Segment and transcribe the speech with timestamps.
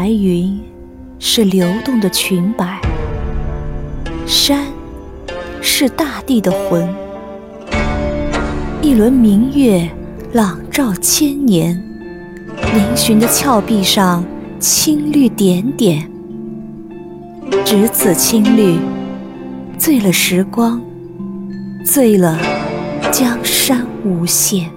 [0.00, 0.58] 白云
[1.18, 2.80] 是流动的裙摆，
[4.26, 4.64] 山
[5.60, 6.88] 是大地的魂。
[8.80, 9.86] 一轮明月
[10.32, 11.78] 朗照千年，
[12.72, 14.24] 嶙峋的峭壁上
[14.58, 16.10] 青绿点点，
[17.62, 18.78] 只此青绿，
[19.76, 20.80] 醉了时光，
[21.84, 22.38] 醉了
[23.12, 24.70] 江山无限。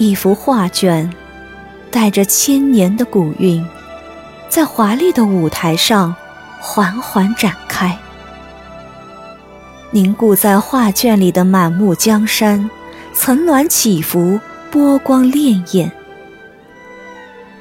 [0.00, 1.12] 一幅画卷，
[1.90, 3.62] 带着千年的古韵，
[4.48, 6.16] 在华丽的舞台上
[6.58, 7.94] 缓缓展开。
[9.90, 12.70] 凝固在画卷里的满目江山，
[13.12, 14.40] 层峦起伏，
[14.70, 15.90] 波光潋滟。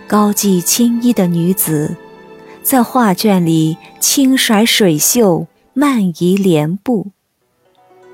[0.08, 1.94] 高髻青衣的女子，
[2.64, 7.08] 在画卷里轻甩水袖，慢移莲步，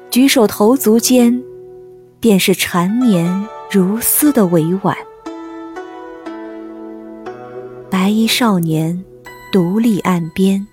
[0.10, 1.44] 举手投足间，
[2.20, 3.48] 便是缠绵。
[3.76, 4.96] 如丝的委婉，
[7.90, 9.04] 白衣少年
[9.52, 10.66] 独立岸边，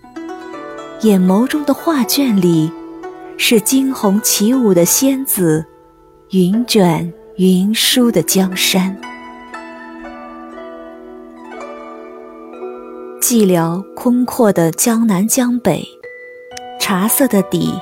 [1.01, 2.71] 眼眸中的画卷里
[3.37, 5.67] 是惊鸿起舞的仙子，
[6.31, 8.97] 云卷云舒的江山。
[13.21, 15.85] 寂寥空阔的江南江北，
[16.79, 17.75] 茶色的底，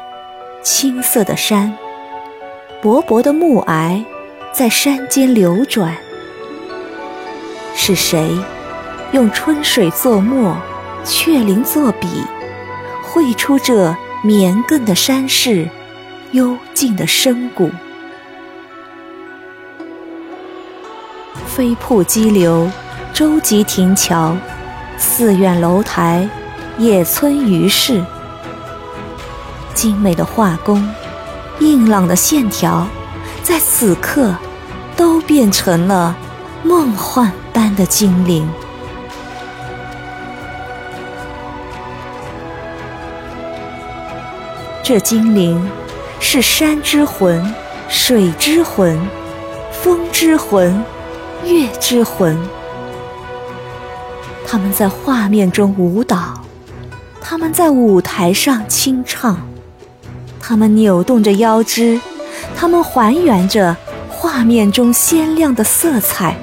[0.62, 1.76] 青色的山，
[2.80, 4.02] 薄薄的暮霭。
[4.52, 5.96] 在山间流转，
[7.74, 8.36] 是谁
[9.12, 10.56] 用春水作墨，
[11.04, 12.08] 雀翎作笔，
[13.02, 15.68] 绘出这绵亘的山势，
[16.32, 17.70] 幽静的深谷？
[21.46, 22.68] 飞瀑激流，
[23.14, 24.36] 舟楫亭桥，
[24.98, 26.28] 寺院楼台，
[26.76, 28.04] 野村鱼市，
[29.74, 30.86] 精美的画工，
[31.60, 32.86] 硬朗的线条。
[33.42, 34.34] 在此刻，
[34.96, 36.16] 都变成了
[36.62, 38.48] 梦幻般的精灵。
[44.82, 45.70] 这精灵
[46.18, 47.54] 是山之魂、
[47.88, 48.98] 水之魂、
[49.70, 50.84] 风之魂、
[51.44, 52.36] 月之魂。
[54.46, 56.40] 他们在画面中舞蹈，
[57.20, 59.38] 他们在舞台上清唱，
[60.40, 62.00] 他们扭动着腰肢。
[62.60, 63.74] 它们还原着
[64.10, 66.36] 画面中鲜亮的色彩，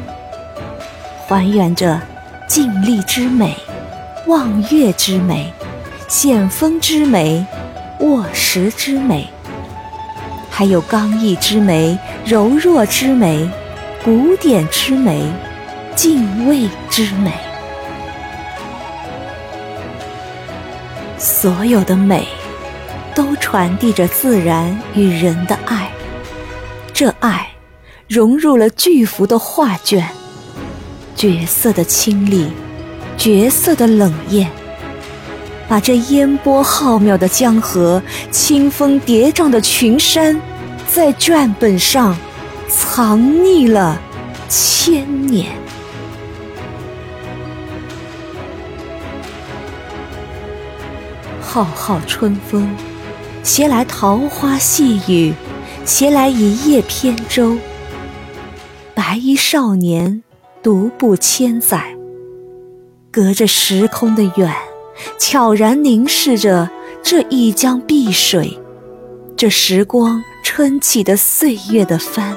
[1.28, 2.02] 还原着
[2.48, 3.56] 静立之美、
[4.26, 5.54] 望月之美、
[6.08, 7.46] 险峰之美、
[8.00, 9.28] 卧石之美，
[10.50, 11.96] 还有刚毅之美、
[12.26, 13.48] 柔弱之美、
[14.04, 15.22] 古典之美、
[15.96, 17.32] 敬畏之美。
[21.20, 22.28] 所有的美，
[23.14, 25.92] 都传递着自然与人的爱。
[27.00, 27.52] 这爱
[28.08, 30.04] 融入了巨幅的画卷，
[31.16, 32.50] 角色的清丽，
[33.16, 34.50] 角色的冷艳，
[35.70, 40.42] 把这烟波浩渺的江河、清风叠嶂的群山，
[40.88, 42.18] 在卷本上
[42.68, 44.02] 藏匿了
[44.50, 45.52] 千年。
[51.40, 52.68] 浩浩春风，
[53.44, 55.32] 携来桃花细雨。
[55.88, 57.58] 携来一叶扁舟，
[58.94, 60.22] 白衣少年
[60.62, 61.96] 独步千载，
[63.10, 64.54] 隔着时空的远，
[65.18, 66.70] 悄然凝视着
[67.02, 68.60] 这一江碧水，
[69.38, 72.36] 这时光撑起的岁月的帆。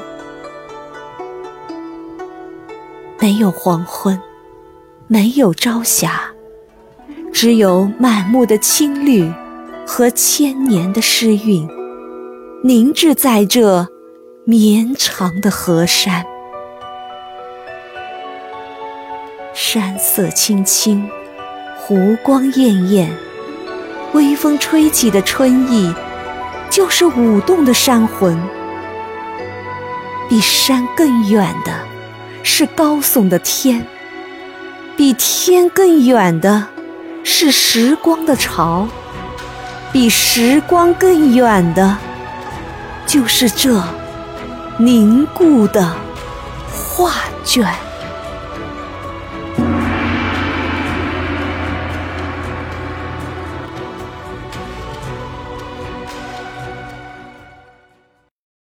[3.19, 4.17] 没有黄昏，
[5.09, 6.21] 没有朝霞，
[7.33, 9.29] 只有满目的青绿
[9.85, 11.69] 和千年的诗韵。
[12.63, 13.89] 凝滞在这
[14.45, 16.27] 绵长的河山，
[19.55, 21.09] 山色青青，
[21.79, 23.11] 湖光艳艳，
[24.13, 25.95] 微风吹起的春意，
[26.69, 28.39] 就是舞动的山魂。
[30.29, 31.73] 比山更远的，
[32.43, 33.81] 是高耸的天；
[34.99, 36.67] 比天更远的，
[37.25, 38.87] 是时光的潮；
[39.91, 41.97] 比时光更远的。
[43.11, 43.83] 就是这
[44.79, 45.97] 凝固的
[46.73, 47.90] 画卷。